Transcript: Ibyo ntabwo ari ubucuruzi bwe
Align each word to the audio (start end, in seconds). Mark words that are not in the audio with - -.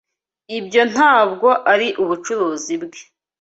Ibyo 0.57 0.81
ntabwo 0.93 1.47
ari 1.73 1.87
ubucuruzi 2.03 2.73
bwe 2.83 3.01